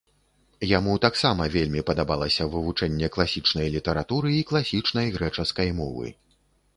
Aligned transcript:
Яму 0.69 0.93
таксама 1.03 1.43
вельмі 1.55 1.83
падабалася 1.89 2.47
вывучэнне 2.53 3.09
класічнай 3.15 3.67
літаратуры 3.75 4.31
і 4.37 4.39
класічнай 4.53 5.13
грэчаскай 5.19 5.69
мовы. 5.81 6.07